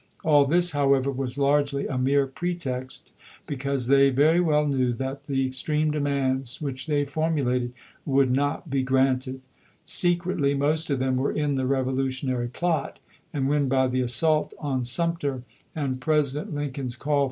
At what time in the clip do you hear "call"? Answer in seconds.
16.63-16.63